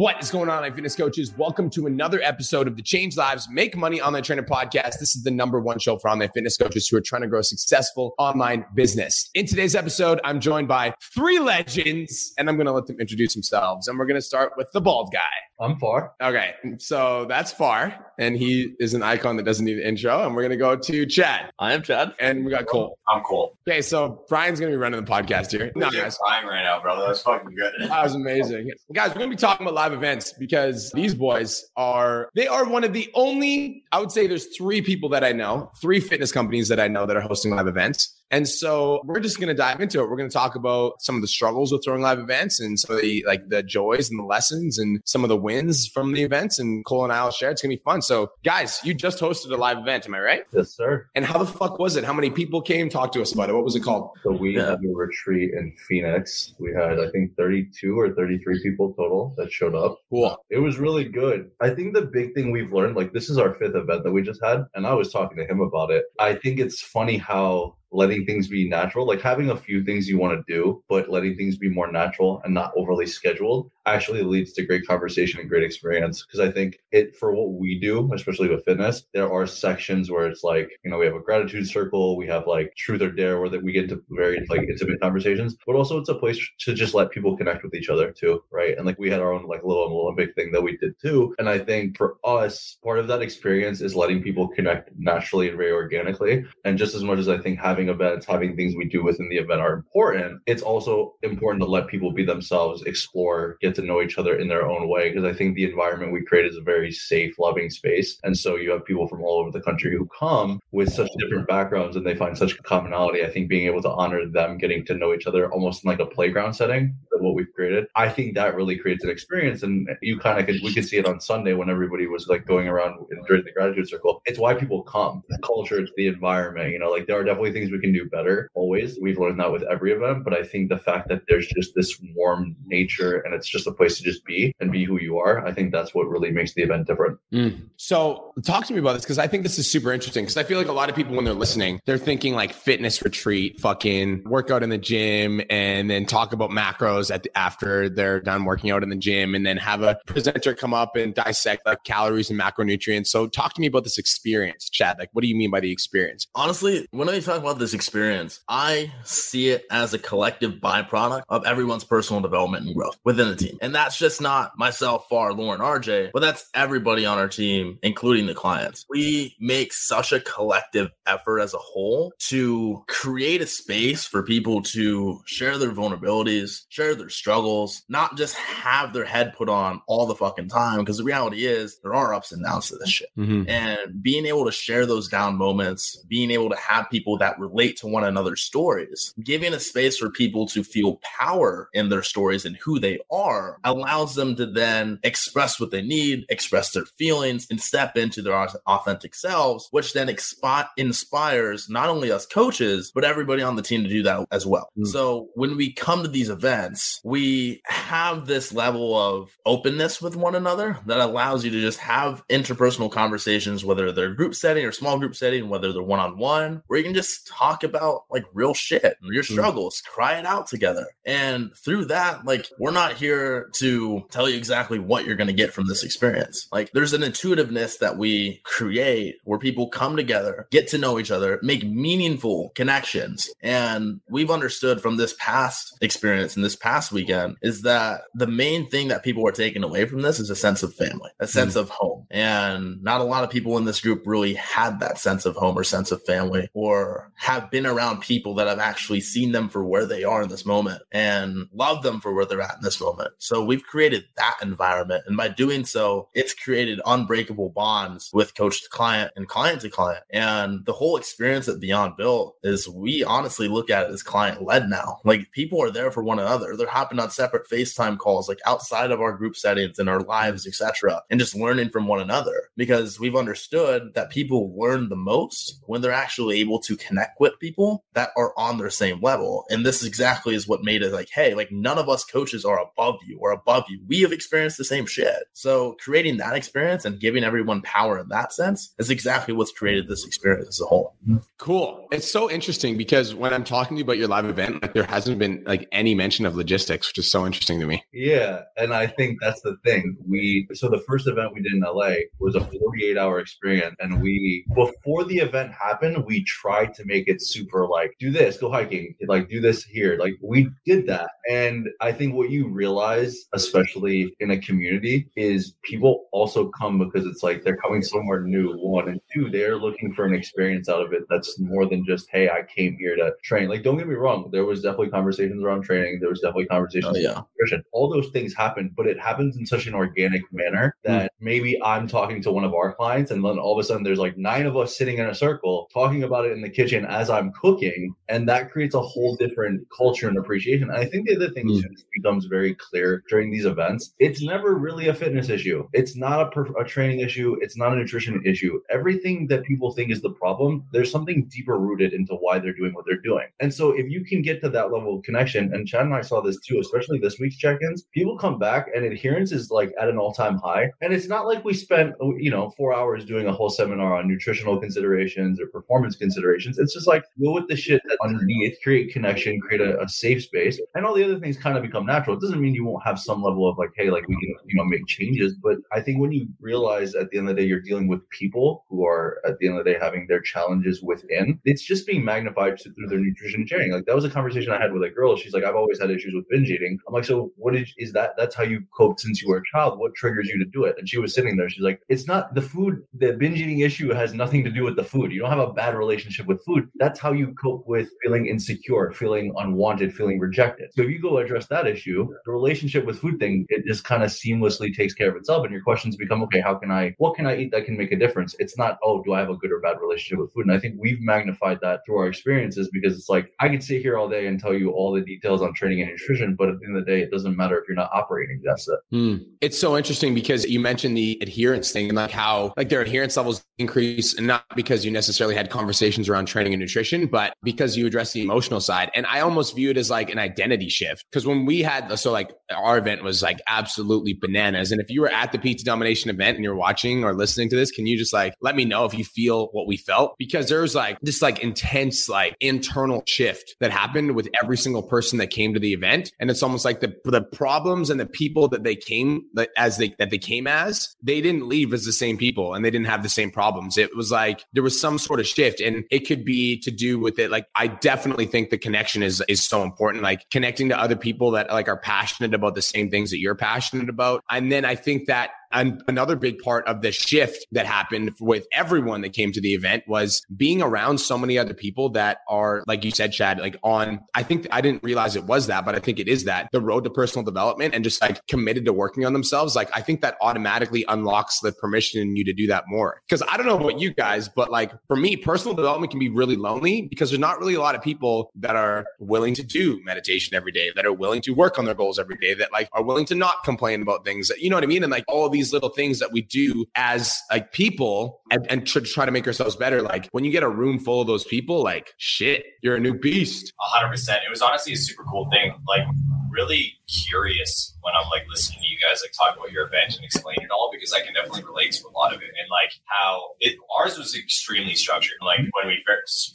[0.00, 1.36] What is going on, online fitness coaches?
[1.36, 4.98] Welcome to another episode of the Change Lives Make Money Online Trainer Podcast.
[4.98, 7.40] This is the number one show for online fitness coaches who are trying to grow
[7.40, 9.28] a successful online business.
[9.34, 13.34] In today's episode, I'm joined by three legends, and I'm going to let them introduce
[13.34, 13.88] themselves.
[13.88, 15.18] And we're going to start with the bald guy.
[15.62, 16.14] I'm Far.
[16.22, 20.24] Okay, so that's Far, and he is an icon that doesn't need an intro.
[20.24, 22.14] And we're gonna go to Chad, I am Chad.
[22.20, 22.98] and we got Cole.
[23.08, 23.56] I'm Cole.
[23.68, 25.72] Okay, so Brian's gonna be running the podcast here.
[25.74, 27.06] No, You're guys, crying right now, brother.
[27.06, 27.72] That's fucking good.
[27.80, 29.08] that was amazing, guys.
[29.10, 32.92] We're gonna be talking about live events because these boys are they are one of
[32.92, 33.82] the only.
[33.90, 37.06] I would say there's three people that I know, three fitness companies that I know
[37.06, 38.19] that are hosting live events.
[38.30, 40.08] And so we're just going to dive into it.
[40.08, 42.94] We're going to talk about some of the struggles with throwing live events and some
[42.96, 46.22] of the like the joys and the lessons and some of the wins from the
[46.22, 46.58] events.
[46.58, 47.50] And Cole and I will share.
[47.50, 48.02] It's going to be fun.
[48.02, 50.06] So guys, you just hosted a live event.
[50.06, 50.42] Am I right?
[50.52, 51.06] Yes, sir.
[51.14, 52.04] And how the fuck was it?
[52.04, 52.88] How many people came?
[52.88, 53.54] Talk to us about it.
[53.54, 54.10] What was it called?
[54.22, 54.70] So we Yeah.
[54.70, 56.54] had a retreat in Phoenix.
[56.58, 59.98] We had, I think, 32 or 33 people total that showed up.
[60.08, 60.36] Cool.
[60.50, 61.50] It was really good.
[61.60, 64.22] I think the big thing we've learned, like this is our fifth event that we
[64.22, 66.04] just had, and I was talking to him about it.
[66.18, 70.18] I think it's funny how letting things be natural, like having a few things you
[70.18, 74.52] want to do, but letting things be more natural and not overly scheduled actually leads
[74.54, 76.24] to great conversation and great experience.
[76.24, 80.26] Because I think it for what we do, especially with fitness, there are sections where
[80.26, 83.40] it's like, you know, we have a gratitude circle, we have like truth or dare
[83.40, 86.74] where that we get into very like intimate conversations, but also it's a place to
[86.74, 88.76] just let people connect with each other too, right?
[88.76, 91.34] And like we had our own like little Olympic thing that we did too.
[91.38, 95.56] And I think for us, part of that experience is letting people connect naturally and
[95.56, 96.44] very organically.
[96.64, 99.38] And just as much as I think having events, having things we do within the
[99.38, 104.02] event are important, it's also important to let people be themselves, explore, get to know
[104.02, 105.10] each other in their own way.
[105.10, 108.18] Because I think the environment we create is a very safe, loving space.
[108.24, 111.48] And so you have people from all over the country who come with such different
[111.48, 113.24] backgrounds and they find such commonality.
[113.24, 116.00] I think being able to honor them getting to know each other almost in like
[116.00, 119.62] a playground setting what we've created, I think that really creates an experience.
[119.62, 122.46] And you kind of could, we could see it on Sunday when everybody was like
[122.46, 124.22] going around during the gratitude circle.
[124.26, 125.22] It's why people come.
[125.28, 126.70] The culture, it's the environment.
[126.72, 128.98] You know, like there are definitely things we can do better always.
[129.00, 130.24] We've learned that with every event.
[130.24, 133.72] But I think the fact that there's just this warm nature and it's just a
[133.72, 136.54] place to just be and be who you are, I think that's what really makes
[136.54, 137.18] the event different.
[137.32, 137.68] Mm.
[137.76, 140.42] So talk to me about this because I think this is super interesting because I
[140.42, 144.24] feel like a lot of people when they're listening, they're thinking like fitness retreat, fucking
[144.24, 148.70] workout in the gym, and then talk about macros at the, after they're done working
[148.70, 152.30] out in the gym, and then have a presenter come up and dissect like calories
[152.30, 153.08] and macronutrients.
[153.08, 154.98] So talk to me about this experience, Chad.
[154.98, 156.26] Like, what do you mean by the experience?
[156.34, 161.44] Honestly, when I talk about this experience, I see it as a collective byproduct of
[161.46, 163.58] everyone's personal development and growth within the team.
[163.60, 168.26] And that's just not myself, Far, Lauren, RJ, but that's everybody on our team, including
[168.26, 168.84] the clients.
[168.88, 174.62] We make such a collective effort as a whole to create a space for people
[174.62, 180.06] to share their vulnerabilities, share their struggles, not just have their head put on all
[180.06, 180.78] the fucking time.
[180.80, 183.48] Because the reality is, there are ups and downs to this shit Mm-hmm.
[183.48, 187.76] and being able to share those down moments, being able to have people that relate
[187.78, 192.44] to one another's stories, giving a space for people to feel power in their stories
[192.44, 197.46] and who they are allows them to then express what they need, express their feelings,
[197.50, 198.34] and step into their
[198.66, 203.82] authentic selves, which then expi- inspires not only us coaches, but everybody on the team
[203.82, 204.68] to do that as well.
[204.78, 204.86] Mm.
[204.86, 210.34] So when we come to these events, we have this level of openness with one
[210.34, 214.98] another that allows you to just have interpersonal conversations, whether they're group setting or small
[214.98, 218.54] group setting, whether they're one on one, where you can just talk about like real
[218.54, 219.32] shit, your mm.
[219.32, 220.86] struggles, cry it out together.
[221.04, 225.32] And through that, like, we're not here to tell you exactly what you're going to
[225.32, 226.48] get from this experience.
[226.52, 231.10] Like, there's an intuitiveness that we create where people come together, get to know each
[231.10, 233.28] other, make meaningful connections.
[233.42, 238.68] And we've understood from this past experience and this past weekend is that the main
[238.68, 241.30] thing that people are taking away from this is a sense of family, a hmm.
[241.30, 242.06] sense of home.
[242.10, 245.56] And not a lot of people in this group really had that sense of home
[245.56, 249.64] or sense of family or have been around people that have actually seen them for
[249.64, 252.80] where they are in this moment and love them for where they're at in this
[252.80, 253.10] moment.
[253.18, 255.04] So we've created that environment.
[255.06, 259.70] And by doing so, it's created unbreakable bonds with coach to client and client to
[259.70, 260.04] client.
[260.10, 264.42] And the whole experience that Beyond built is we honestly look at it as client
[264.42, 265.00] led now.
[265.04, 266.56] Like people are there for one another.
[266.60, 270.46] They're hopping on separate FaceTime calls, like outside of our group settings and our lives,
[270.46, 275.60] etc., and just learning from one another because we've understood that people learn the most
[275.66, 279.44] when they're actually able to connect with people that are on their same level.
[279.50, 282.60] And this exactly is what made it like, hey, like none of us coaches are
[282.60, 283.80] above you or above you.
[283.88, 285.24] We have experienced the same shit.
[285.32, 289.88] So creating that experience and giving everyone power in that sense is exactly what's created
[289.88, 290.94] this experience as a whole.
[291.38, 291.88] Cool.
[291.92, 294.84] It's so interesting because when I'm talking to you about your live event, like there
[294.84, 297.84] hasn't been like any mention of logistics, which is so interesting to me.
[297.92, 299.96] Yeah, and I think that's the thing.
[300.04, 304.02] We so the first event we did in LA was a 48 hour experience, and
[304.02, 308.50] we before the event happened, we tried to make it super like do this, go
[308.50, 309.96] hiking, like do this here.
[309.98, 315.54] Like we did that, and I think what you realize, especially in a community, is
[315.62, 318.56] people also come because it's like they're coming somewhere new.
[318.56, 322.08] One and two, they're looking for an experience out of it that's more than just
[322.10, 323.48] hey, I came here to train.
[323.48, 326.00] Like don't get me wrong, there was definitely conversations around training.
[326.00, 326.96] There was definitely conversations.
[326.96, 327.20] Oh, yeah.
[327.38, 327.62] nutrition.
[327.72, 331.86] All those things happen, but it happens in such an organic manner that maybe I'm
[331.88, 334.46] talking to one of our clients, and then all of a sudden there's like nine
[334.46, 337.94] of us sitting in a circle talking about it in the kitchen as I'm cooking,
[338.08, 340.70] and that creates a whole different culture and appreciation.
[340.70, 341.62] And I think the other thing Mm.
[341.94, 343.94] becomes very clear during these events.
[343.98, 345.66] It's never really a fitness issue.
[345.72, 347.36] It's not a, per- a training issue.
[347.40, 348.60] It's not a nutrition issue.
[348.70, 352.72] Everything that people think is the problem, there's something deeper rooted into why they're doing
[352.74, 353.26] what they're doing.
[353.40, 356.02] And so if you can get to that level of connection, and Chad and I
[356.02, 359.88] saw this too, especially this week's check-ins, people come back and adherence is like at
[359.88, 360.70] an all-time high.
[360.80, 364.08] And it's not like we spent you know four hours doing a whole seminar on
[364.08, 366.58] nutritional considerations or performance considerations.
[366.58, 370.22] It's just like go with the shit that's underneath, create connection, create a, a safe
[370.22, 372.16] space, and all the other things kind of become natural.
[372.16, 374.56] It doesn't mean you won't have some level of like, hey, like we can you
[374.56, 377.48] know make changes, but I think when you realize at the end of the day
[377.48, 380.82] you're dealing with people who are at the end of the day having their challenges
[380.82, 383.72] within, it's just being magnified through their nutrition sharing.
[383.72, 385.16] Like that was a conversation I had with a girl.
[385.16, 386.78] She's like, I've always had issues with binge eating.
[386.86, 388.14] I'm like, so what is is that?
[388.16, 389.78] That's how you coped since you were a child.
[389.78, 390.76] What triggers you to do it?
[390.78, 391.48] And she was sitting there.
[391.48, 392.82] She's like, it's not the food.
[392.98, 395.12] The binge eating issue has nothing to do with the food.
[395.12, 396.68] You don't have a bad relationship with food.
[396.76, 400.70] That's how you cope with feeling insecure, feeling unwanted, feeling rejected.
[400.74, 404.02] So if you go address that issue, the relationship with food thing, it just kind
[404.02, 405.44] of seamlessly takes care of itself.
[405.44, 407.92] And your questions become, okay, how can I, what can I eat that can make
[407.92, 408.34] a difference?
[408.38, 410.46] It's not, oh, do I have a good or bad relationship with food?
[410.46, 413.82] And I think we've magnified that through our experiences because it's like, I could sit
[413.82, 416.60] here all day and tell you all the details on training and nutrition, but at
[416.60, 418.78] the end of the day, it doesn't matter if you're not operating against it.
[418.90, 419.16] Hmm.
[419.40, 423.16] It's so interesting because you mentioned the adherence thing and like how like their adherence
[423.16, 427.76] levels increase and not because you necessarily had conversations around training and nutrition, but because
[427.76, 428.90] you address the emotional side.
[428.94, 431.04] And I almost view it as like an identity shift.
[431.12, 434.72] Cause when we had, so like our event was like absolutely bananas.
[434.72, 437.56] And if you were at the PT Domination event and you're watching or listening to
[437.56, 440.14] this, can you just like let me know if you feel what we felt?
[440.18, 444.82] Because there was like this like intense like internal shift that happened with every single
[444.82, 446.12] person that came to the event.
[446.18, 449.76] And it's almost like the the problems and the people that they came that as
[449.76, 452.86] they that they came as, they didn't leave as the same people and they didn't
[452.86, 453.49] have the same problems.
[453.78, 455.60] It was like there was some sort of shift.
[455.60, 457.30] And it could be to do with it.
[457.30, 460.02] Like I definitely think the connection is is so important.
[460.02, 463.34] Like connecting to other people that like are passionate about the same things that you're
[463.34, 464.24] passionate about.
[464.30, 468.46] And then I think that and another big part of the shift that happened with
[468.52, 472.62] everyone that came to the event was being around so many other people that are,
[472.66, 475.74] like you said, Chad, like on, I think I didn't realize it was that, but
[475.74, 478.72] I think it is that the road to personal development and just like committed to
[478.72, 479.56] working on themselves.
[479.56, 483.02] Like, I think that automatically unlocks the permission in you to do that more.
[483.08, 486.08] Cause I don't know about you guys, but like for me, personal development can be
[486.08, 489.80] really lonely because there's not really a lot of people that are willing to do
[489.84, 492.68] meditation every day, that are willing to work on their goals every day, that like
[492.72, 494.82] are willing to not complain about things that, you know what I mean?
[494.82, 498.66] And like all of these little things that we do as like people and, and
[498.68, 499.82] to try to make ourselves better.
[499.82, 502.94] Like when you get a room full of those people, like shit, you're a new
[502.94, 503.52] beast.
[503.58, 504.22] hundred percent.
[504.26, 505.54] It was honestly a super cool thing.
[505.66, 505.86] Like
[506.30, 510.06] really curious when I'm like listening to you guys like talk about your event and
[510.06, 512.70] explain it all because I can definitely relate to a lot of it and like
[512.86, 515.18] how it ours was extremely structured.
[515.20, 515.82] Like when we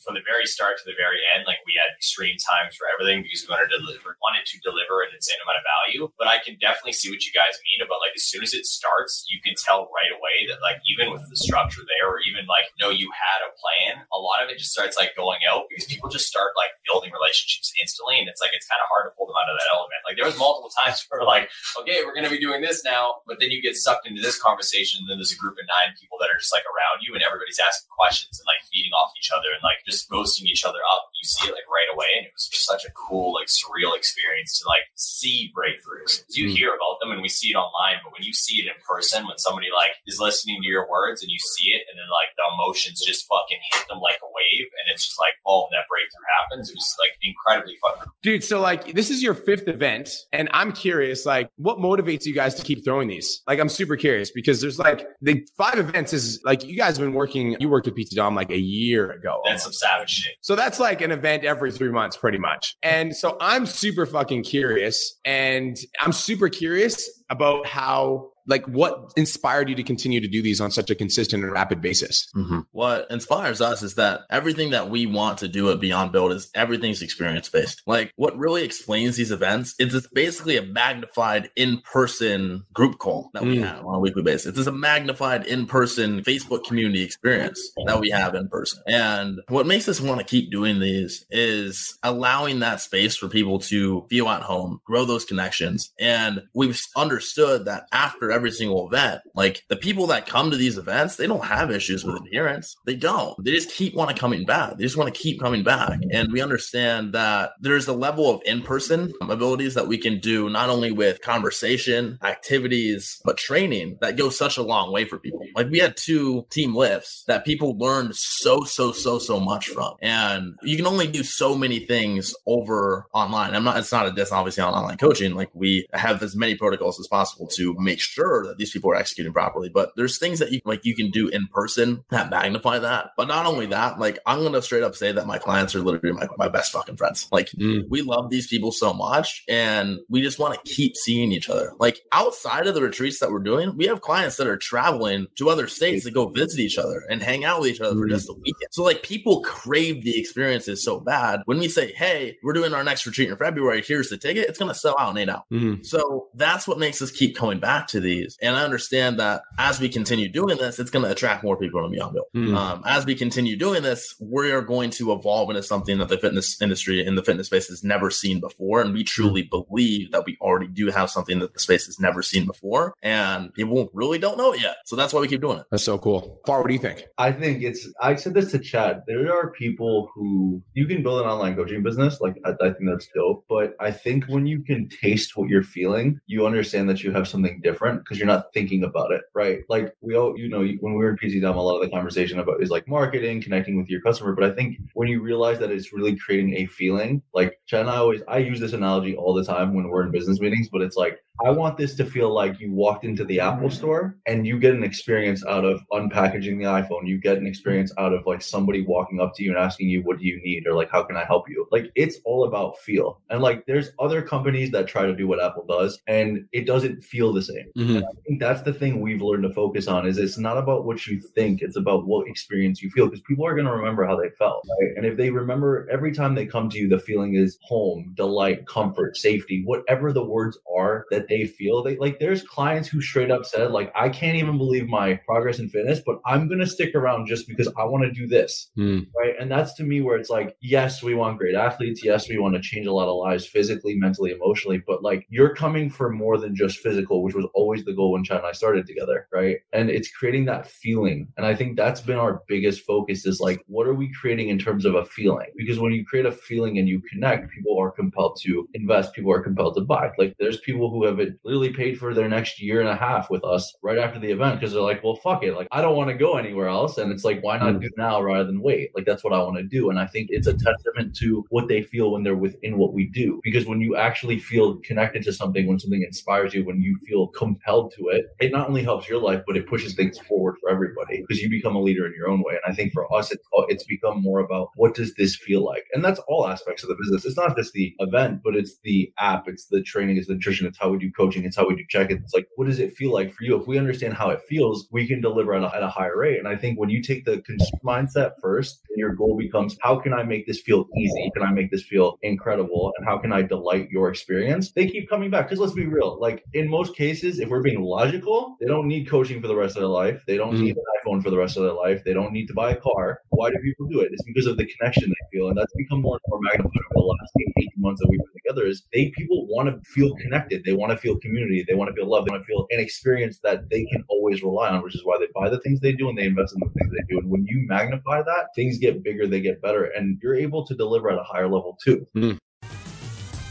[0.03, 3.23] from the very start to the very end, like we had extreme times for everything
[3.23, 6.03] because we wanted to deliver wanted to deliver an insane amount of value.
[6.19, 8.67] But I can definitely see what you guys mean about like as soon as it
[8.67, 12.45] starts, you can tell right away that like even with the structure there or even
[12.49, 15.65] like know you had a plan, a lot of it just starts like going out
[15.69, 19.07] because people just start like building relationships instantly and it's like it's kind of hard
[19.07, 20.01] to pull them out of that element.
[20.05, 21.49] Like there was multiple times where like,
[21.79, 25.01] okay, we're gonna be doing this now, but then you get sucked into this conversation,
[25.03, 27.23] and then there's a group of nine people that are just like around you and
[27.23, 30.81] everybody's asking questions and like feeding off each other and like just boasting each other
[30.91, 31.09] up.
[31.15, 33.95] You see it like right away, and it was just such a cool, like surreal
[33.95, 36.23] experience to like see breakthroughs.
[36.29, 36.55] You Mm.
[36.55, 39.25] hear about them and we see it online, but when you see it in person,
[39.25, 42.31] when somebody like is listening to your words and you see it, and then like
[42.37, 45.85] the emotions just fucking hit them like a wave and it's just like, boom, that
[45.89, 46.69] breakthrough happens.
[46.69, 48.07] It was like incredibly fun.
[48.21, 52.33] Dude, so like this is your fifth event, and I'm curious, like, what motivates you
[52.33, 53.41] guys to keep throwing these?
[53.47, 57.05] Like, I'm super curious because there's like the five events is like you guys have
[57.05, 57.55] been working.
[57.59, 59.41] You worked with PT Dom like a year ago.
[59.45, 60.35] That's some savage shit.
[60.41, 62.75] So that's like an event every three months, pretty much.
[62.83, 69.69] And so I'm super fucking curious, and I'm super curious about how like what inspired
[69.69, 72.27] you to continue to do these on such a consistent and rapid basis?
[72.35, 72.59] Mm-hmm.
[72.71, 76.49] what inspires us is that everything that we want to do at Beyond Built is
[76.53, 82.63] everything's experience based like what really explains these events is it's basically a magnified in-person
[82.73, 83.63] group call that we mm.
[83.63, 84.57] have on a weekly basis.
[84.57, 88.81] It's a magnified in-person facebook community experience that we have in person.
[88.87, 93.59] And what makes us want to keep doing these is allowing that space for people
[93.59, 95.91] to feel at home grow those connections.
[95.99, 99.21] And we've understood that after every single event.
[99.33, 102.75] Like the people that come to these events, they don't have issues with adherence.
[102.85, 103.33] They don't.
[103.43, 104.77] They just keep wanting coming back.
[104.77, 105.99] They just want to keep coming back.
[106.11, 110.69] And we understand that there's a level of in-person abilities that we can do not
[110.69, 115.41] only with conversation, activities, but training that goes such a long way for people.
[115.55, 119.95] Like we had two team lifts that people learned so, so, so, so much from.
[120.01, 123.55] And you can only do so many things over online.
[123.55, 125.35] I'm not, it's not a diss obviously on online coaching.
[125.35, 128.91] Like we have as many protocols as possible to make sure sure that these people
[128.91, 129.69] are executing properly.
[129.69, 133.11] But there's things that you like you can do in person that magnify that.
[133.17, 136.13] But not only that, like I'm gonna straight up say that my clients are literally
[136.13, 137.27] my, my best fucking friends.
[137.31, 137.83] Like mm.
[137.89, 141.73] we love these people so much and we just want to keep seeing each other.
[141.79, 145.49] Like outside of the retreats that we're doing, we have clients that are traveling to
[145.49, 148.01] other states to go visit each other and hang out with each other mm.
[148.01, 148.69] for just a weekend.
[148.71, 151.41] So like people crave the experiences so bad.
[151.45, 154.59] When we say, hey, we're doing our next retreat in February, here's the ticket, it's
[154.59, 155.43] gonna sell out in eight hours.
[155.51, 155.85] Mm.
[155.85, 158.37] So that's what makes us keep coming back to these these.
[158.41, 161.83] And I understand that as we continue doing this, it's going to attract more people
[161.83, 162.27] to Beyond Built.
[162.35, 162.55] Mm.
[162.55, 166.17] Um, as we continue doing this, we are going to evolve into something that the
[166.17, 168.81] fitness industry in the fitness space has never seen before.
[168.81, 169.05] And we hmm.
[169.05, 169.49] truly mm.
[169.49, 172.93] believe that we already do have something that the space has never seen before.
[173.01, 174.77] And people really don't know it yet.
[174.85, 175.65] So that's why we keep doing it.
[175.71, 176.41] That's so cool.
[176.45, 177.05] Far, what do you think?
[177.17, 179.03] I think it's, I said this to Chad.
[179.07, 182.21] There are people who you can build an online coaching business.
[182.21, 183.45] Like, I, I think that's dope.
[183.49, 187.27] But I think when you can taste what you're feeling, you understand that you have
[187.27, 189.63] something different because you're not thinking about it, right?
[189.67, 191.89] Like we all, you know, when we were in PT Dom, a lot of the
[191.89, 194.33] conversation about is like marketing, connecting with your customer.
[194.33, 197.89] But I think when you realize that it's really creating a feeling, like Chad and
[197.89, 200.81] I always, I use this analogy all the time when we're in business meetings, but
[200.81, 204.47] it's like I want this to feel like you walked into the Apple store and
[204.47, 207.07] you get an experience out of unpackaging the iPhone.
[207.07, 210.01] You get an experience out of like somebody walking up to you and asking you,
[210.03, 210.65] what do you need?
[210.65, 211.67] Or like, how can I help you?
[211.71, 213.21] Like, it's all about feel.
[213.29, 217.03] And like, there's other companies that try to do what Apple does and it doesn't
[217.03, 217.65] feel the same.
[217.77, 217.84] Mm-hmm.
[217.89, 221.05] I think that's the thing we've learned to focus on is it's not about what
[221.07, 221.61] you think.
[221.61, 224.65] It's about what experience you feel because people are going to remember how they felt.
[224.81, 224.91] Right?
[224.97, 228.67] And if they remember every time they come to you, the feeling is home, delight,
[228.67, 231.83] comfort, safety, whatever the words are that they feel.
[231.83, 235.59] They like there's clients who straight up said, like, I can't even believe my progress
[235.59, 238.71] in fitness, but I'm gonna stick around just because I want to do this.
[238.77, 239.07] Mm.
[239.17, 239.35] Right.
[239.39, 242.03] And that's to me where it's like, yes, we want great athletes.
[242.03, 245.53] Yes, we want to change a lot of lives physically, mentally, emotionally, but like you're
[245.55, 248.51] coming for more than just physical, which was always the goal when Chad and I
[248.51, 249.27] started together.
[249.33, 249.57] Right.
[249.73, 251.27] And it's creating that feeling.
[251.37, 254.59] And I think that's been our biggest focus is like, what are we creating in
[254.59, 255.49] terms of a feeling?
[255.55, 259.31] Because when you create a feeling and you connect, people are compelled to invest, people
[259.31, 260.11] are compelled to buy.
[260.17, 263.43] Like there's people who have literally paid for their next year and a half with
[263.43, 265.55] us right after the event because they're like, well, fuck it.
[265.55, 266.97] Like, I don't want to go anywhere else.
[266.97, 267.79] And it's like, why not hmm.
[267.79, 268.91] do now rather than wait?
[268.95, 269.89] Like, that's what I want to do.
[269.89, 273.07] And I think it's a testament to what they feel when they're within what we
[273.07, 273.39] do.
[273.43, 277.27] Because when you actually feel connected to something, when something inspires you, when you feel
[277.27, 280.69] compelled to it, it not only helps your life, but it pushes things forward for
[280.69, 282.53] everybody because you become a leader in your own way.
[282.53, 285.83] And I think for us, it's, it's become more about what does this feel like?
[285.93, 287.25] And that's all aspects of the business.
[287.25, 290.67] It's not just the event, but it's the app, it's the training, it's the nutrition,
[290.67, 292.19] it's how we do coaching, it's how we do check it.
[292.23, 293.59] It's like, what does it feel like for you?
[293.59, 296.39] If we understand how it feels, we can deliver at a, at a higher rate.
[296.39, 300.13] And I think when you take the consumer mindset first, your goal becomes, how can
[300.13, 301.31] I make this feel easy?
[301.33, 302.93] Can I make this feel incredible?
[302.97, 304.71] And how can I delight your experience?
[304.71, 305.47] They keep coming back.
[305.47, 309.09] Because let's be real, like in most cases, if we're being logical, they don't need
[309.09, 310.23] coaching for the rest of their life.
[310.27, 310.63] They don't mm-hmm.
[310.63, 312.03] need an iPhone for the rest of their life.
[312.03, 313.21] They don't need to buy a car.
[313.29, 314.09] Why do people do it?
[314.11, 315.49] It's because of the connection they feel.
[315.49, 318.27] And that's become more and more magnified over the last 18 months that we've been
[318.45, 320.63] together is they people want to feel connected.
[320.63, 321.65] They want to feel community.
[321.67, 322.25] They want to feel love.
[322.25, 325.17] They want to feel an experience that they can always rely on, which is why
[325.19, 327.19] they buy the things they do and they invest in the things they do.
[327.19, 330.75] And when you magnify that, things get bigger, they get better, and you're able to
[330.75, 332.07] deliver at a higher level too.
[332.15, 332.37] Mm.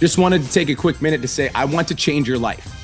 [0.01, 2.84] Just wanted to take a quick minute to say, I want to change your life.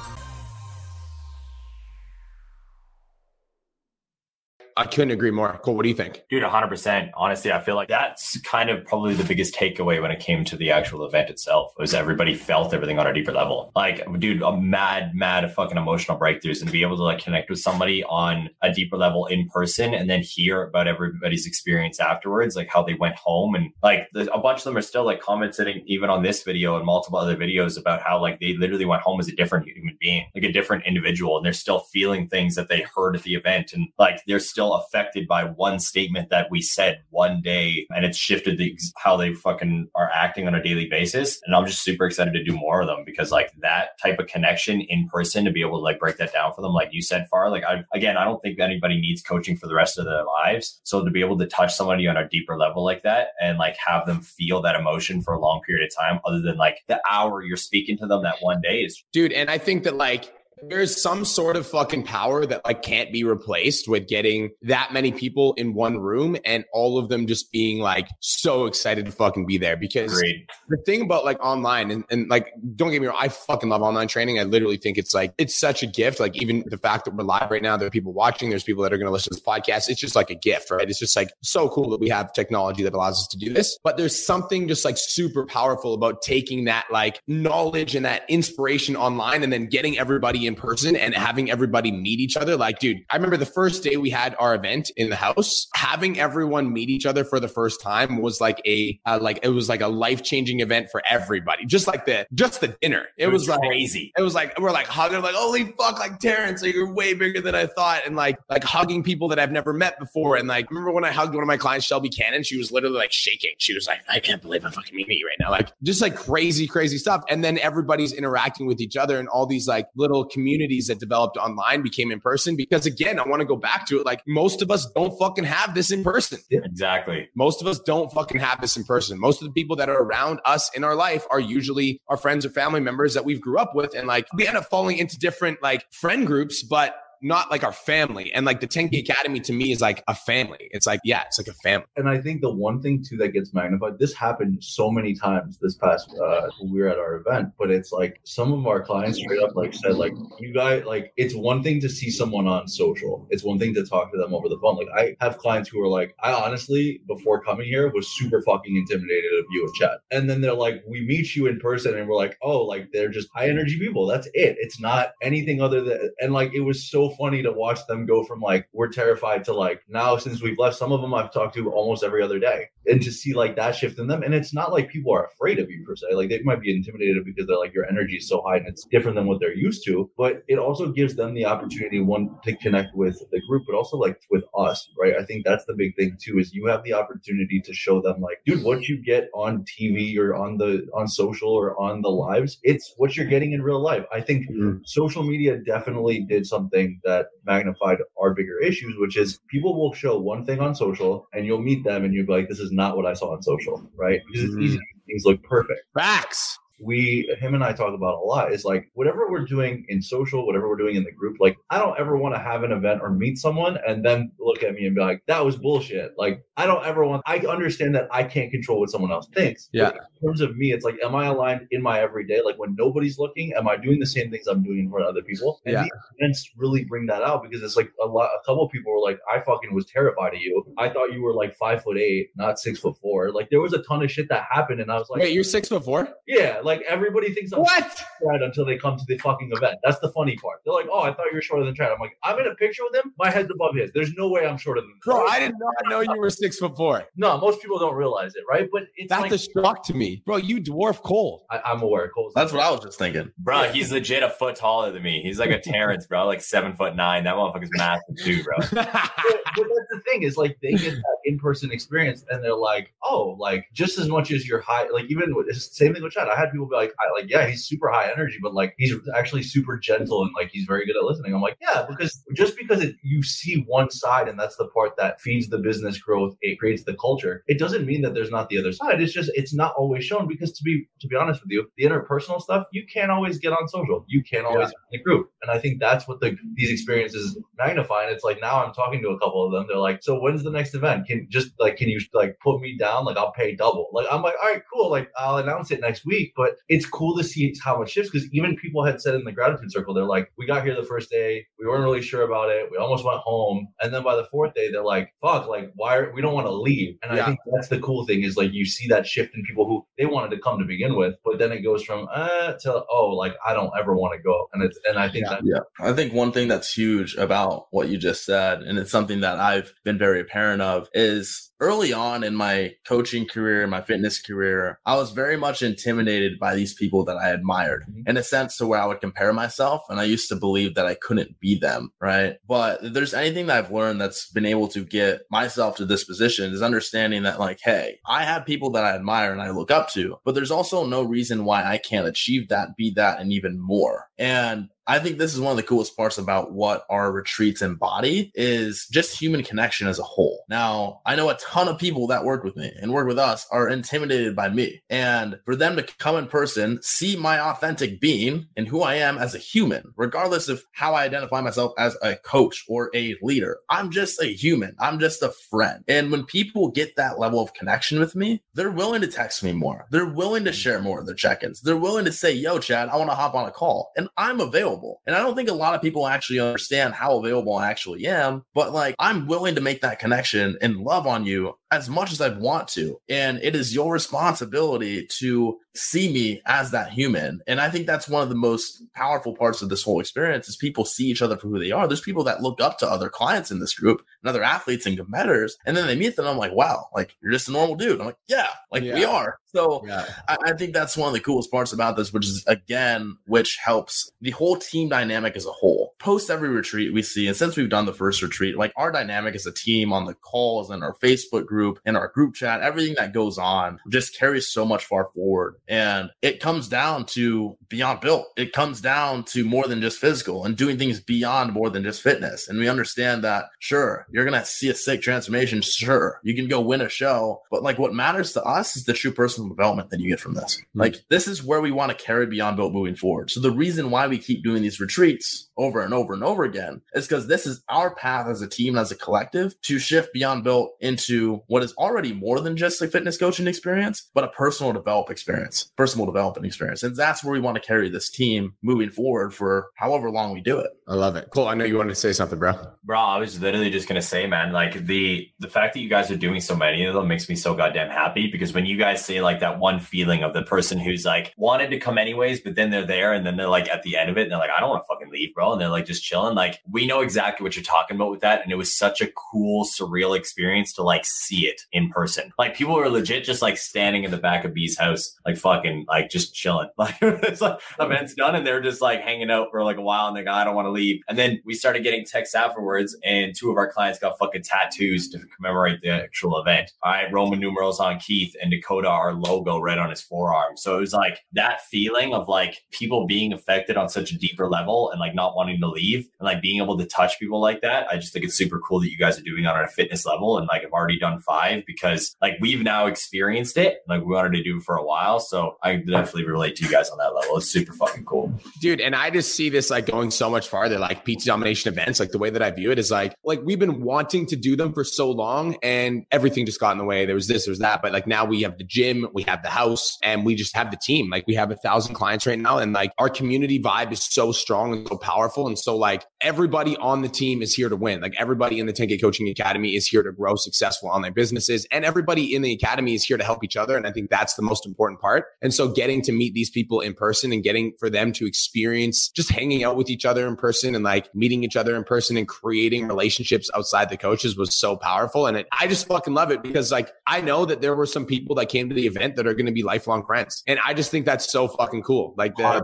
[4.77, 5.59] I couldn't agree more.
[5.63, 5.75] Cool.
[5.75, 6.23] What do you think?
[6.29, 7.11] Dude, 100%.
[7.15, 10.55] Honestly, I feel like that's kind of probably the biggest takeaway when it came to
[10.55, 13.71] the actual event itself was everybody felt everything on a deeper level.
[13.75, 17.59] Like, dude, a mad, mad fucking emotional breakthroughs and be able to like connect with
[17.59, 22.69] somebody on a deeper level in person and then hear about everybody's experience afterwards, like
[22.69, 23.55] how they went home.
[23.55, 26.85] And like a bunch of them are still like commenting even on this video and
[26.85, 30.25] multiple other videos about how like they literally went home as a different human being,
[30.33, 31.37] like a different individual.
[31.37, 33.73] And they're still feeling things that they heard at the event.
[33.73, 38.05] And like they're still still affected by one statement that we said one day and
[38.05, 41.81] it's shifted the, how they fucking are acting on a daily basis and i'm just
[41.81, 45.45] super excited to do more of them because like that type of connection in person
[45.45, 47.63] to be able to like break that down for them like you said Far like
[47.63, 51.03] i again i don't think anybody needs coaching for the rest of their lives so
[51.03, 54.05] to be able to touch somebody on a deeper level like that and like have
[54.05, 57.41] them feel that emotion for a long period of time other than like the hour
[57.41, 61.01] you're speaking to them that one day is dude and i think that like there's
[61.01, 65.53] some sort of fucking power that like can't be replaced with getting that many people
[65.53, 69.57] in one room and all of them just being like so excited to fucking be
[69.57, 69.77] there.
[69.77, 70.47] Because Agreed.
[70.69, 73.81] the thing about like online and, and like don't get me wrong i fucking love
[73.81, 74.39] online training.
[74.39, 76.19] I literally think it's like it's such a gift.
[76.19, 78.83] Like even the fact that we're live right now there are people watching there's people
[78.83, 79.89] that are going to listen to this podcast.
[79.89, 80.89] It's just like a gift right?
[80.89, 83.77] It's just like so cool that we have technology that allows us to do this.
[83.83, 88.95] But there's something just like super powerful about taking that like knowledge and that inspiration
[88.95, 92.57] online and then getting everybody in in person and having everybody meet each other.
[92.57, 96.19] Like, dude, I remember the first day we had our event in the house, having
[96.19, 99.69] everyone meet each other for the first time was like a, uh, like, it was
[99.69, 101.65] like a life changing event for everybody.
[101.65, 103.07] Just like the, just the dinner.
[103.17, 104.11] It, it was, was, like crazy.
[104.17, 107.41] It was like, we're like hugging, like, holy fuck, like Terrence, like, you're way bigger
[107.41, 108.01] than I thought.
[108.05, 110.35] And like, like hugging people that I've never met before.
[110.35, 112.97] And like, remember when I hugged one of my clients, Shelby Cannon, she was literally
[112.97, 113.51] like shaking.
[113.57, 115.51] She was like, I can't believe I'm fucking meeting you right now.
[115.51, 117.23] Like, just like crazy, crazy stuff.
[117.29, 121.37] And then everybody's interacting with each other and all these like little communities that developed
[121.37, 124.05] online became in person because again, I want to go back to it.
[124.05, 126.39] Like most of us don't fucking have this in person.
[126.49, 127.29] Exactly.
[127.35, 129.19] Most of us don't fucking have this in person.
[129.19, 132.45] Most of the people that are around us in our life are usually our friends
[132.45, 133.95] or family members that we've grew up with.
[133.95, 137.71] And like we end up falling into different like friend groups, but not like our
[137.71, 138.31] family.
[138.33, 140.69] And like the 10K Academy to me is like a family.
[140.71, 141.85] It's like, yeah, it's like a family.
[141.95, 145.57] And I think the one thing too that gets magnified, this happened so many times
[145.61, 149.19] this past, uh, we were at our event, but it's like some of our clients
[149.19, 152.67] straight up like said, like, you guys, like, it's one thing to see someone on
[152.67, 153.27] social.
[153.29, 154.77] It's one thing to talk to them over the phone.
[154.77, 154.87] Like,
[155.21, 159.31] I have clients who are like, I honestly, before coming here, was super fucking intimidated
[159.39, 159.97] of you in Chad.
[160.11, 163.09] And then they're like, we meet you in person and we're like, oh, like, they're
[163.09, 164.07] just high energy people.
[164.07, 164.55] That's it.
[164.59, 168.23] It's not anything other than, and like, it was so funny to watch them go
[168.23, 170.77] from like we're terrified to like now since we've left.
[170.77, 173.75] Some of them I've talked to almost every other day, and to see like that
[173.75, 174.23] shift in them.
[174.23, 176.07] And it's not like people are afraid of you per se.
[176.13, 178.85] Like they might be intimidated because they're like your energy is so high and it's
[178.85, 180.09] different than what they're used to.
[180.17, 183.97] But it also gives them the opportunity one to connect with the group, but also
[183.97, 185.15] like with us, right?
[185.19, 186.39] I think that's the big thing too.
[186.39, 190.17] Is you have the opportunity to show them like, dude, what you get on TV
[190.17, 193.81] or on the on social or on the lives, it's what you're getting in real
[193.81, 194.05] life.
[194.13, 194.77] I think mm-hmm.
[194.85, 200.17] social media definitely did something that magnified our bigger issues, which is people will show
[200.19, 202.97] one thing on social and you'll meet them and you'll be like, this is not
[202.97, 204.21] what I saw on social, right?
[204.27, 204.77] Because it's easy.
[204.77, 205.07] Mm.
[205.07, 205.81] Things look perfect.
[205.93, 210.01] Facts we him and I talk about a lot is like whatever we're doing in
[210.01, 212.71] social, whatever we're doing in the group, like I don't ever want to have an
[212.71, 216.13] event or meet someone and then look at me and be like, that was bullshit.
[216.17, 219.69] Like I don't ever want I understand that I can't control what someone else thinks.
[219.71, 219.91] Yeah.
[219.91, 222.41] in terms of me, it's like, am I aligned in my everyday?
[222.41, 225.09] Like when nobody's looking, am I doing the same things I'm doing in front of
[225.09, 225.61] other people?
[225.65, 225.83] And yeah.
[225.83, 228.91] these events really bring that out because it's like a lot a couple of people
[228.91, 230.65] were like, I fucking was terrified of you.
[230.77, 233.31] I thought you were like five foot eight, not six foot four.
[233.31, 235.43] Like there was a ton of shit that happened and I was like, Wait, you're
[235.43, 236.09] six foot four?
[236.25, 239.77] Yeah, like like everybody thinks I'm what right until they come to the fucking event.
[239.83, 240.61] That's the funny part.
[240.63, 242.55] They're like, "Oh, I thought you were shorter than Chad." I'm like, "I'm in a
[242.55, 243.13] picture with him.
[243.17, 243.91] My head's above his.
[243.93, 246.75] There's no way I'm shorter than." Bro, I did not know you were six foot
[246.77, 247.03] four.
[247.15, 248.69] No, most people don't realize it, right?
[248.71, 250.37] But it's that's like, a shock to me, bro.
[250.37, 251.45] You dwarf Cole.
[251.49, 252.31] I, am aware, Cole.
[252.35, 253.71] That's what I was just thinking, bro.
[253.71, 255.21] He's legit a foot taller than me.
[255.21, 257.23] He's like a Terrence, bro, like seven foot nine.
[257.23, 258.55] That motherfucker's massive too, bro.
[258.71, 262.93] but, but that's the thing is like they get that in-person experience and they're like,
[263.03, 266.27] oh, like just as much as you're high, like even with, same thing with Chad.
[266.27, 268.93] I had people be like, I, like, yeah, he's super high energy, but like he's
[269.15, 271.33] actually super gentle and like he's very good at listening.
[271.33, 274.97] I'm like, yeah, because just because it, you see one side and that's the part
[274.97, 277.43] that feeds the business growth, it creates the culture.
[277.47, 279.01] It doesn't mean that there's not the other side.
[279.01, 281.85] It's just it's not always shown because to be to be honest with you, the
[281.85, 284.05] interpersonal stuff you can't always get on social.
[284.07, 284.97] You can't always yeah.
[284.97, 288.03] in a group, and I think that's what the these experiences magnify.
[288.03, 289.65] And it's like now I'm talking to a couple of them.
[289.67, 291.07] They're like, so when's the next event?
[291.07, 293.05] Can just like can you like put me down?
[293.05, 293.89] Like I'll pay double.
[293.93, 294.89] Like I'm like, all right, cool.
[294.89, 296.33] Like I'll announce it next week.
[296.35, 299.31] But it's cool to see how much shifts because even people had said in the
[299.31, 302.49] gratitude circle, they're like, we got here the first day, we weren't really sure about
[302.49, 305.71] it, we almost went home, and then by the fourth day, they're like, fuck, like
[305.75, 306.95] why are, we don't want to leave.
[307.03, 307.23] And yeah.
[307.23, 309.85] I think that's the cool thing is like you see that shift in people who
[309.97, 313.09] they wanted to come to begin with, but then it goes from uh to oh
[313.09, 314.47] like I don't ever want to go.
[314.53, 315.29] And it's and I think yeah.
[315.29, 315.87] that yeah.
[315.87, 319.39] I think one thing that's huge about what you just said, and it's something that
[319.39, 324.79] I've been very apparent of, is early on in my coaching career, my fitness career,
[324.85, 328.09] I was very much intimidated by these people that I admired mm-hmm.
[328.09, 329.83] in a sense to where I would compare myself.
[329.87, 331.91] And I used to believe that I couldn't be them.
[332.01, 332.37] Right.
[332.47, 336.03] But if there's anything that I've learned that's been able to get myself to this
[336.03, 339.69] position is understanding that like, Hey, I have people that I admire and I look
[339.69, 343.31] up to, but there's also no reason why I can't achieve that, be that, and
[343.31, 344.07] even more.
[344.21, 348.31] And I think this is one of the coolest parts about what our retreats embody
[348.35, 350.43] is just human connection as a whole.
[350.49, 353.47] Now, I know a ton of people that work with me and work with us
[353.51, 354.81] are intimidated by me.
[354.89, 359.17] And for them to come in person, see my authentic being and who I am
[359.17, 363.59] as a human, regardless of how I identify myself as a coach or a leader,
[363.69, 364.75] I'm just a human.
[364.79, 365.83] I'm just a friend.
[365.87, 369.53] And when people get that level of connection with me, they're willing to text me
[369.53, 369.85] more.
[369.89, 371.61] They're willing to share more of their check-ins.
[371.61, 373.91] They're willing to say, yo, Chad, I want to hop on a call.
[373.95, 375.01] And I'm available.
[375.05, 378.43] And I don't think a lot of people actually understand how available I actually am,
[378.53, 382.21] but like I'm willing to make that connection and love on you as much as
[382.21, 382.99] I want to.
[383.09, 387.41] And it is your responsibility to see me as that human.
[387.47, 390.55] And I think that's one of the most powerful parts of this whole experience is
[390.55, 391.87] people see each other for who they are.
[391.87, 394.97] There's people that look up to other clients in this group and other athletes and
[394.97, 395.57] competitors.
[395.65, 396.27] And then they meet them.
[396.27, 397.99] I'm like, wow, like you're just a normal dude.
[397.99, 398.95] I'm like, yeah, like yeah.
[398.95, 399.37] we are.
[399.53, 400.05] So yeah.
[400.27, 403.57] I, I, think that's one of the coolest parts about this, which is again, which
[403.57, 405.93] helps the whole team dynamic as a whole.
[405.99, 409.35] Post every retreat we see, and since we've done the first retreat, like our dynamic
[409.35, 412.95] as a team on the calls and our Facebook group and our group chat, everything
[412.95, 415.55] that goes on just carries so much far forward.
[415.71, 418.27] And it comes down to beyond built.
[418.35, 422.01] It comes down to more than just physical and doing things beyond more than just
[422.01, 422.49] fitness.
[422.49, 425.61] And we understand that, sure, you're going to see a sick transformation.
[425.61, 427.41] Sure, you can go win a show.
[427.49, 430.33] But like what matters to us is the true personal development that you get from
[430.33, 430.57] this.
[430.57, 430.81] Mm-hmm.
[430.81, 433.31] Like this is where we want to carry beyond built moving forward.
[433.31, 436.81] So the reason why we keep doing these retreats over and over and over again
[436.93, 440.43] is because this is our path as a team, as a collective to shift beyond
[440.43, 444.73] built into what is already more than just a fitness coaching experience, but a personal
[444.73, 446.83] develop experience, personal development experience.
[446.83, 450.41] And that's where we want to carry this team moving forward for however long we
[450.41, 450.71] do it.
[450.87, 451.29] I love it.
[451.33, 451.47] Cool.
[451.47, 452.53] I know you wanted to say something, bro.
[452.83, 456.11] Bro, I was literally just gonna say, man, like the the fact that you guys
[456.11, 459.03] are doing so many of them makes me so goddamn happy because when you guys
[459.03, 462.55] say like that one feeling of the person who's like wanted to come anyways, but
[462.55, 464.49] then they're there and then they're like at the end of it and they're like,
[464.55, 465.53] I don't want to fucking leave, bro.
[465.53, 466.35] And they're like just chilling.
[466.35, 468.43] Like we know exactly what you're talking about with that.
[468.43, 472.31] And it was such a cool, surreal experience to like see it in person.
[472.37, 475.85] Like people were legit just like standing in the back of B's house, like fucking
[475.87, 476.69] like just chilling.
[476.81, 480.07] Like it's like events done and they're just like hanging out for like a while
[480.07, 481.01] and they go, I don't want to leave.
[481.07, 485.09] And then we started getting texts afterwards and two of our clients got fucking tattoos
[485.09, 486.71] to commemorate the actual event.
[486.81, 490.57] All right, Roman numerals on Keith and Dakota, our logo red on his forearm.
[490.57, 494.49] So it was like that feeling of like people being affected on such a deeper
[494.49, 497.61] level and like not wanting to leave and like being able to touch people like
[497.61, 497.87] that.
[497.91, 500.37] I just think it's super cool that you guys are doing on a fitness level
[500.37, 503.79] and like I've already done five because like we've now experienced it.
[503.87, 505.19] Like we wanted to do for a while.
[505.19, 505.30] So
[505.63, 507.37] I definitely relate to you guys on that level.
[507.37, 508.33] It's super fucking cool.
[508.59, 511.99] Dude, and I just see this like going so much farther, like PT Domination events.
[511.99, 514.55] Like the way that I view it is like, like we've been wanting to do
[514.55, 517.05] them for so long and everything just got in the way.
[517.05, 517.81] There was this, there was that.
[517.81, 520.71] But like now we have the gym, we have the house, and we just have
[520.71, 521.09] the team.
[521.09, 522.57] Like we have a thousand clients right now.
[522.57, 525.47] And like our community vibe is so strong and so powerful.
[525.47, 528.01] And so like everybody on the team is here to win.
[528.01, 531.65] Like everybody in the 10K Coaching Academy is here to grow successful online businesses.
[531.71, 533.77] And everybody in the academy is here to help each other.
[533.77, 535.20] And I think that's the most important part.
[535.41, 539.09] And so getting to meet these people in person and getting for them to experience
[539.09, 542.17] just hanging out with each other in person and like meeting each other in person
[542.17, 545.27] and creating relationships outside the coaches was so powerful.
[545.27, 548.05] And it, I just fucking love it because like I know that there were some
[548.05, 550.43] people that came to the event that are going to be lifelong friends.
[550.47, 552.13] And I just think that's so fucking cool.
[552.17, 552.63] Like that,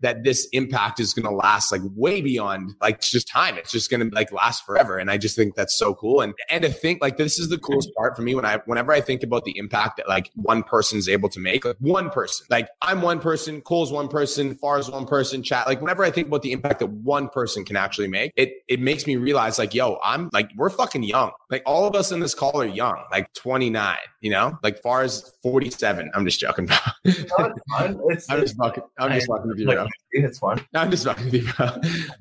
[0.00, 3.58] that this impact is going to last like way beyond like just time.
[3.58, 4.98] It's just gonna like last forever.
[4.98, 6.20] And I just think that's so cool.
[6.20, 8.92] And and to think like this is the coolest part for me when I whenever
[8.92, 12.46] I think about the impact that like one person's able to make, like one person,
[12.50, 15.66] like I'm one person, Cole's one person, Far's one person, Chad.
[15.66, 18.80] Like whenever I think about the impact that one person can actually make, it it
[18.80, 21.32] makes me realize like, yo, I'm like we're fucking young.
[21.50, 25.02] Like all of us in this call are young, like 29, you know, like far
[25.02, 26.10] as 47.
[26.14, 26.68] I'm just joking.
[27.04, 28.82] it's, I'm just fucking.
[28.98, 29.86] I'm just fucking with you, bro.
[30.12, 30.60] It's fun.
[30.74, 31.68] I'm just fucking with you, bro.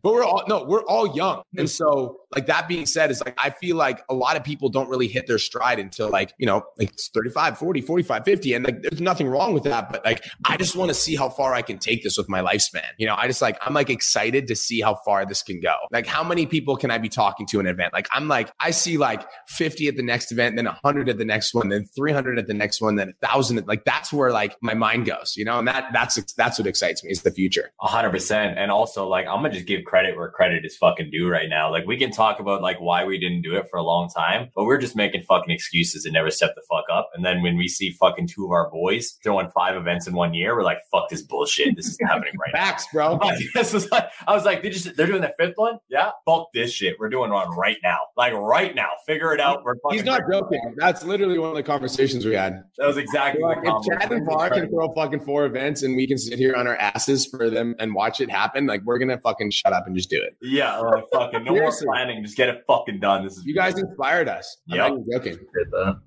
[0.02, 3.38] But we're all no, we're all young, and so like that being said, is like
[3.38, 6.46] I feel like a lot of people don't really hit their stride until like you
[6.46, 9.92] know like 35, 40, 45, 50, and like there's nothing wrong with that.
[9.92, 12.42] But like I just want to see how far I can take this with my
[12.42, 12.86] lifespan.
[12.98, 15.76] You know, I just like I'm like excited to see how far this can go.
[15.92, 17.94] Like how many people can I be talking to in an event?
[17.94, 21.26] Like I'm like I see like 50 at the next event, then 100 at the
[21.26, 23.66] next one, then 300 at the next one, then a thousand.
[23.68, 25.36] Like that's where like my mind goes.
[25.36, 27.72] You know, and that that's that's what excites me is the future.
[27.80, 28.58] hundred percent.
[28.58, 31.72] And also like, I'm gonna just give credit where credit is fucking due right now.
[31.72, 34.50] Like we can talk about like why we didn't do it for a long time,
[34.56, 37.10] but we're just making fucking excuses and never step the fuck up.
[37.14, 40.34] And then when we see fucking two of our boys throwing five events in one
[40.34, 41.76] year, we're like, fuck this bullshit.
[41.76, 42.60] This is happening right now.
[42.60, 43.18] Facts, bro.
[43.28, 45.80] Like, this is like, I was like, they just, they're doing the fifth one.
[45.90, 46.12] Yeah.
[46.26, 46.96] Fuck this shit.
[47.00, 47.98] We're doing one right now.
[48.16, 48.90] Like right now.
[49.06, 49.64] Figure it out.
[49.66, 50.76] We're He's fucking not joking.
[50.78, 52.64] That's literally one of the conversations we had.
[52.78, 55.96] That was exactly Like, what if Chad and Far can throw fucking four events and
[55.96, 59.00] we can sit here on our asses for them and watch it happen, like we're
[59.00, 60.36] gonna fucking shut up and just do it.
[60.42, 62.24] Yeah, like fucking no more planning.
[62.24, 63.24] Just get it fucking done.
[63.24, 64.58] This is You guys inspired us.
[64.70, 64.90] I'm Yep.
[64.90, 65.38] not even joking.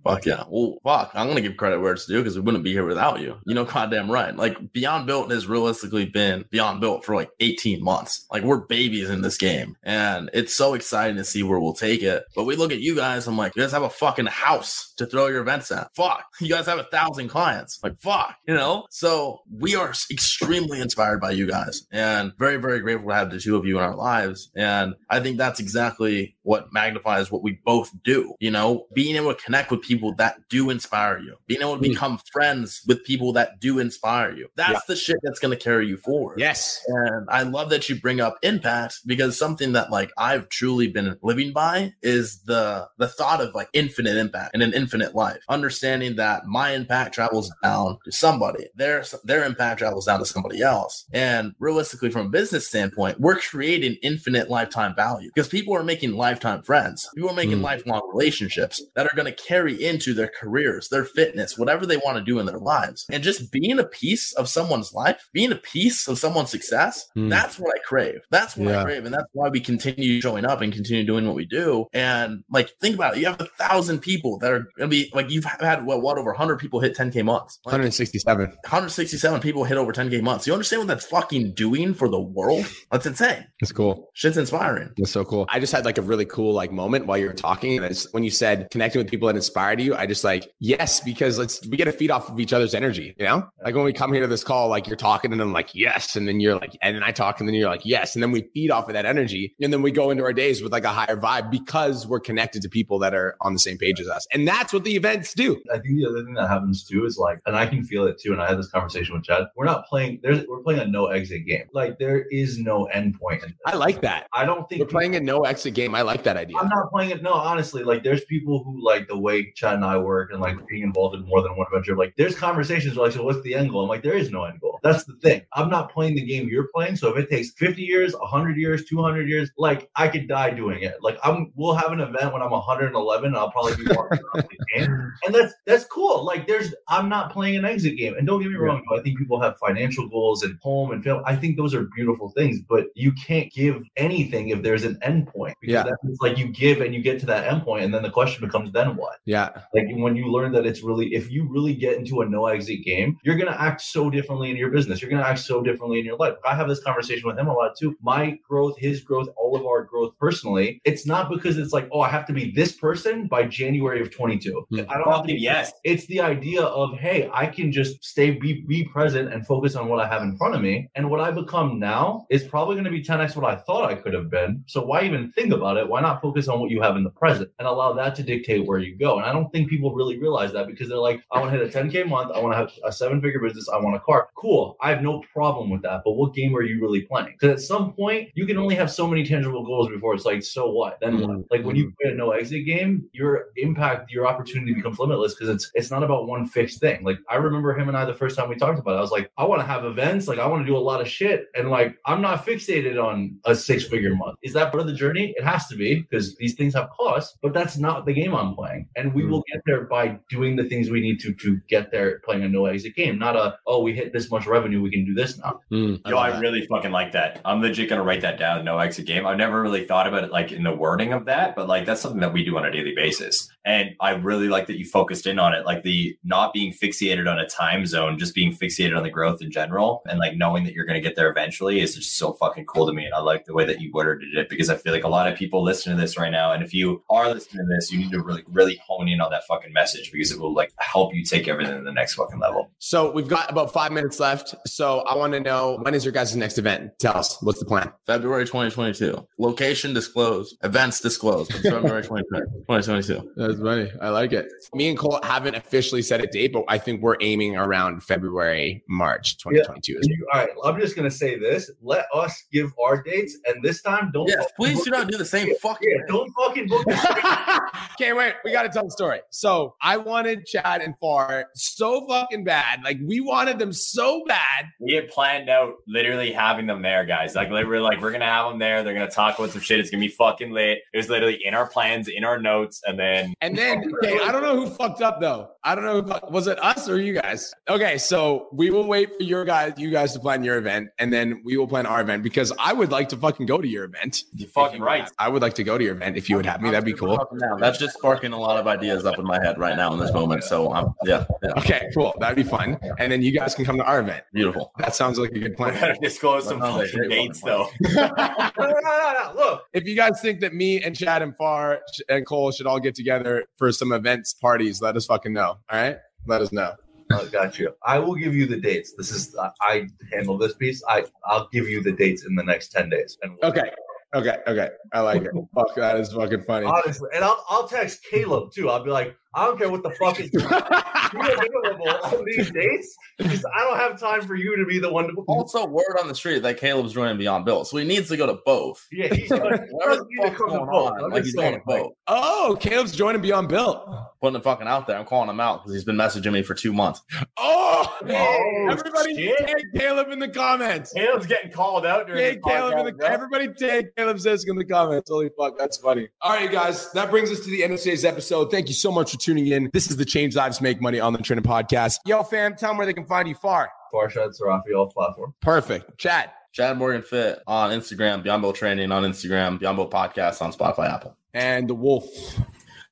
[0.04, 0.44] Fuck yeah.
[0.48, 1.10] Well, fuck.
[1.14, 3.36] I'm gonna give credit where it's due because we wouldn't be here without you.
[3.46, 4.34] You know, goddamn right.
[4.36, 8.26] Like Beyond Built has realistically been Beyond Built for like 18 months.
[8.32, 12.02] Like we're babies in this game, and it's so exciting to see where we'll take
[12.02, 12.24] it.
[12.36, 13.26] But we look at you guys.
[13.26, 15.94] I'm like, you guys have a fucking house to throw your events at.
[15.94, 16.24] Fuck.
[16.40, 17.78] You guys have a thousand clients.
[17.82, 18.36] Like fuck.
[18.46, 18.86] You know.
[18.90, 23.38] So we are extremely inspired by you guys, and very very grateful to have the
[23.40, 24.50] two of you in our lives.
[24.54, 28.34] And I think that's exactly what magnifies what we both do.
[28.40, 31.80] You know, being able to connect with people that do inspire you, being able to
[31.80, 31.92] Mm.
[31.92, 34.48] become friends with people that do inspire you.
[34.56, 34.80] That's Yeah.
[34.88, 36.38] the shit that's going to carry you forward.
[36.40, 36.80] Yes.
[36.86, 41.16] And I love that you bring up impact because something that like I've truly been
[41.22, 45.38] living by is the the thought of like infinite impact and an infinite life.
[45.48, 50.62] Understanding that my impact travels down to somebody, their their impact travels down to somebody
[50.62, 51.04] else.
[51.12, 56.12] And realistically, from a business standpoint, we're creating infinite lifetime value because people are making
[56.12, 57.08] lifetime friends.
[57.14, 57.62] People are making Mm.
[57.62, 62.16] lifelong relationships that are going to carry into their careers, their fitness, whatever they want
[62.18, 63.06] to do in their lives.
[63.12, 67.30] And just being a piece of someone's life, being a piece of someone's success, Mm.
[67.30, 68.20] that's what I crave.
[68.30, 68.80] That's what Yeah.
[68.80, 69.04] I crave.
[69.04, 71.86] And that's why we continue showing up and continue doing what we do.
[71.92, 73.20] And like, think about it.
[73.20, 76.18] You have a thousand people that are going to be like, you've had what, what
[76.18, 77.58] over 100 people hit 10K months.
[77.64, 78.46] Like, 167.
[78.46, 80.46] 167 people hit over 10K months.
[80.46, 82.66] You understand what that's fucking doing for the world?
[82.90, 83.46] That's insane.
[83.60, 84.10] That's cool.
[84.14, 84.90] Shit's inspiring.
[84.96, 85.46] That's so cool.
[85.48, 87.76] I just had like a really cool like moment while you were talking.
[87.76, 91.00] And it's, when you said connecting with people that inspired you, I just like, yes,
[91.00, 93.48] because let's we get to feed off of each other's energy, you know?
[93.64, 96.16] Like when we come here to this call, like you're talking and I'm like, yes.
[96.16, 98.14] And then you're like, and then I talk and then you're like, yes.
[98.14, 99.54] And then we feed off of that energy.
[99.60, 102.62] And then we go into our days with like a higher vibe because we're connected
[102.62, 104.26] to people that are on the same page as us.
[104.32, 105.60] And that's what the events do.
[105.72, 108.20] I think the other thing that happens too is like, and I can feel it
[108.20, 108.32] too.
[108.32, 109.44] And I had this conversation with Chad.
[109.56, 110.20] We're not playing.
[110.22, 111.64] There's we're playing a no exit game.
[111.72, 113.42] Like there is no end point.
[113.66, 114.26] I like that.
[114.32, 115.94] I don't think We're playing a no exit game.
[115.94, 116.56] I like that idea.
[116.58, 117.22] I'm not playing it.
[117.22, 120.56] No, honestly, like there's people who like the way Chad and I work and like
[120.68, 121.96] being involved in more than one adventure.
[121.96, 123.82] Like there's conversations like, so what's the end goal?
[123.82, 124.78] I'm like, there is no end goal.
[124.82, 125.42] That's the thing.
[125.54, 126.96] I'm not playing the game you're playing.
[126.96, 130.82] So if it takes 50 years, 100 years, 200 years, like I could die doing
[130.82, 130.96] it.
[131.02, 134.48] Like I'm, we'll have an event when I'm 111 and I'll probably be walking around
[134.74, 135.12] game.
[135.26, 136.24] And that's, that's cool.
[136.24, 138.14] Like there's, I'm not playing an exit game.
[138.16, 138.82] And don't get me wrong.
[138.96, 141.22] I think people have financial goals and home and film.
[141.26, 145.26] I think those are beautiful things, but you can't give anything if there's an end
[145.28, 145.56] point.
[145.60, 145.82] Because Yeah.
[145.84, 148.44] that's like you give and you get to that end point, and then the question
[148.46, 149.16] becomes, then what?
[149.26, 149.50] Yeah.
[149.74, 152.79] Like when you learn that it's really, if you really get into a no exit
[152.80, 155.02] game, you're gonna act so differently in your business.
[155.02, 156.34] You're gonna act so differently in your life.
[156.48, 157.96] I have this conversation with him a lot too.
[158.02, 160.80] My growth, his growth, all of our growth personally.
[160.84, 164.10] It's not because it's like, oh, I have to be this person by January of
[164.10, 164.66] 22.
[164.70, 164.80] Hmm.
[164.88, 165.72] I don't have to be yes.
[165.84, 169.88] it's the idea of hey i can just stay be, be present and focus on
[169.88, 172.84] what i have in front of me and what i become now is probably going
[172.84, 175.76] to be 10x what i thought i could have been so why even think about
[175.76, 178.22] it why not focus on what you have in the present and allow that to
[178.22, 181.20] dictate where you go and i don't think people really realize that because they're like
[181.32, 183.68] i want to hit a 10k month i want to have a seven figure business
[183.68, 184.76] i want a car cool.
[184.80, 186.02] I have no problem with that.
[186.04, 187.36] But what game are you really playing?
[187.38, 190.42] Because at some point, you can only have so many tangible goals before it's like,
[190.42, 190.98] so what?
[191.00, 191.30] Then what?
[191.30, 191.40] Mm-hmm.
[191.50, 191.94] Like when you mm-hmm.
[192.02, 196.02] play a no exit game, your impact, your opportunity becomes limitless because it's it's not
[196.02, 197.04] about one fixed thing.
[197.04, 199.10] Like I remember him and I the first time we talked about it, I was
[199.10, 201.46] like, I want to have events, like I want to do a lot of shit,
[201.54, 204.38] and like I'm not fixated on a six figure month.
[204.42, 205.34] Is that part of the journey?
[205.36, 208.54] It has to be because these things have costs, but that's not the game I'm
[208.54, 208.88] playing.
[208.96, 209.32] And we mm-hmm.
[209.32, 212.48] will get there by doing the things we need to to get there playing a
[212.48, 215.38] no exit game, not a oh we hit this much revenue, we can do this
[215.38, 215.60] now.
[215.72, 217.40] Mm, Yo, love I really fucking like that.
[217.44, 218.64] I'm legit gonna write that down.
[218.64, 219.26] No exit game.
[219.26, 222.00] I've never really thought about it like in the wording of that, but like that's
[222.00, 223.50] something that we do on a daily basis.
[223.64, 227.30] And I really like that you focused in on it, like the not being fixated
[227.30, 230.64] on a time zone, just being fixated on the growth in general, and like knowing
[230.64, 233.04] that you're gonna get there eventually is just so fucking cool to me.
[233.04, 235.30] And I like the way that you worded it because I feel like a lot
[235.30, 237.98] of people listen to this right now, and if you are listening to this, you
[237.98, 241.14] need to really, really hone in on that fucking message because it will like help
[241.14, 242.49] you take everything to the next fucking level.
[242.78, 244.54] So we've got about five minutes left.
[244.66, 246.92] So I want to know when is your guys' next event?
[246.98, 247.92] Tell us what's the plan.
[248.06, 249.26] February 2022.
[249.38, 250.56] Location disclosed.
[250.62, 251.52] Events disclosed.
[251.52, 252.64] February 2022.
[252.68, 253.32] 2022.
[253.36, 253.90] That's funny.
[254.00, 254.46] I like it.
[254.74, 258.82] Me and Cole haven't officially set a date, but I think we're aiming around February,
[258.88, 259.98] March 2022.
[259.98, 261.70] is You- all right, I'm just gonna say this.
[261.82, 264.28] Let us give our dates, and this time don't.
[264.28, 265.88] Yes, fucking please book do not do the same Yeah, fucking.
[265.90, 267.62] yeah, don't fucking book it.
[267.98, 268.34] Can't wait.
[268.44, 269.20] We got to tell the story.
[269.30, 272.82] So I wanted Chad and Far so fucking bad.
[272.84, 274.66] Like we wanted them so bad.
[274.78, 277.34] We had planned out literally having them there, guys.
[277.34, 278.82] Like we were like, we're gonna have them there.
[278.82, 279.80] They're gonna talk about some shit.
[279.80, 280.78] It's gonna be fucking lit.
[280.92, 284.32] It was literally in our plans, in our notes, and then And then, okay, I
[284.32, 285.50] don't know who fucked up though.
[285.64, 286.00] I don't know.
[286.02, 287.52] Who, was it us or you guys?
[287.68, 291.12] Okay, so we will wait for your guys, you guys to plan your event, and
[291.12, 293.84] then we will plan our event because I would like to fucking go to your
[293.84, 294.24] event.
[294.34, 295.08] you fucking right.
[295.18, 296.70] I would like to go to your event if you would have me.
[296.70, 297.18] That'd be cool.
[297.58, 300.12] That's just sparking a lot of ideas up in my head right now in this
[300.12, 300.44] moment.
[300.44, 302.14] So, um, yeah, yeah, Okay, cool.
[302.30, 302.78] That'd be fun.
[302.98, 304.24] And then you guys can come to our event.
[304.32, 304.72] beautiful.
[304.78, 305.80] That sounds like a good We're plan.
[305.80, 308.02] gonna disclose some That sounds like a fucking dates fucking though.
[308.58, 309.32] no, no, no, no, no.
[309.36, 312.78] Look, if you guys think that me and Chad and Far and Cole should all
[312.80, 315.48] get together for some events parties, let us fucking know.
[315.48, 316.74] All right, let us know.
[317.12, 317.72] I got you.
[317.84, 318.94] I will give you the dates.
[318.96, 320.82] This is I- I handle this piece.
[320.88, 323.18] I I'll give you the dates in the next ten days.
[323.22, 323.70] And we'll- Okay,
[324.14, 324.68] okay, okay.
[324.92, 325.32] I like it.
[325.54, 326.66] Fuck, that is fucking funny.
[326.66, 328.68] honestly, and I'll I'll text Caleb too.
[328.70, 332.50] I'll be like, I don't care what the fuck is you are available on these
[332.50, 332.96] dates.
[333.18, 335.14] Because I don't have time for you to be the one to.
[335.28, 338.26] Also, word on the street that Caleb's joining Beyond Built, so he needs to go
[338.26, 338.84] to both.
[338.90, 340.92] Yeah, he's gonna, the gonna fuck's going both.
[341.02, 341.92] on, like he's going to both.
[342.08, 343.86] oh, Caleb's joining Beyond Built.
[344.20, 344.98] Putting it fucking out there.
[344.98, 347.00] I'm calling him out because he's been messaging me for two months.
[347.36, 347.66] Oh,
[348.02, 349.38] Oh, everybody shit.
[349.46, 350.92] tag Caleb in the comments.
[350.92, 353.06] Caleb's getting called out during Tag this Caleb in podcast, the bro.
[353.08, 355.10] everybody tag Caleb Zisk in the comments.
[355.10, 356.08] Holy fuck, that's funny.
[356.22, 358.50] All right, you guys, that brings us to the end of today's episode.
[358.50, 359.70] Thank you so much for tuning in.
[359.72, 361.98] This is the Change Lives Make Money on the Training Podcast.
[362.06, 363.34] Yo, fam, tell them where they can find you.
[363.34, 363.70] Far.
[363.92, 365.34] Farshad Sarafi all platform.
[365.40, 365.98] Perfect.
[365.98, 366.30] Chad.
[366.52, 370.92] Chad Morgan Fit on Instagram, Beyond Built Training on Instagram, Beyond Built Podcast on Spotify,
[370.92, 371.16] Apple.
[371.32, 372.06] And the Wolf.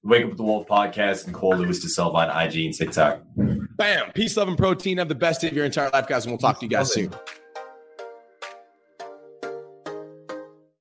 [0.05, 3.21] Wake Up with the Wolf podcast and Cole Lewis to Silva on IG and TikTok.
[3.77, 4.13] Bam.
[4.13, 4.99] Peace, love, and protein.
[4.99, 6.93] Have the best day of your entire life, guys, and we'll talk to you guys
[6.93, 7.13] soon.